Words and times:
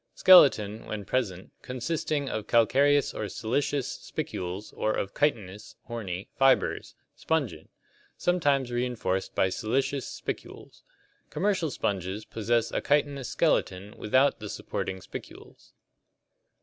Skeleton, 0.15 0.87
when 0.87 1.05
present, 1.05 1.51
consisting 1.61 2.27
of 2.27 2.47
calcareous 2.47 3.13
or 3.13 3.29
siliceous 3.29 3.87
spicules 3.87 4.73
or 4.73 4.93
of 4.95 5.13
chitinous 5.13 5.75
(horny) 5.83 6.27
fibers 6.35 6.95
(spongin), 7.15 7.67
sometimes 8.17 8.71
reinforced 8.71 9.35
by 9.35 9.49
siliceous 9.49 10.07
spicules. 10.07 10.81
Commercial 11.29 11.69
sponges 11.69 12.25
possess 12.25 12.71
a 12.71 12.81
chitinous 12.81 13.29
skeleton 13.29 13.93
without 13.95 14.39
the 14.39 14.49
supporting 14.49 15.01
spicules. 15.01 15.73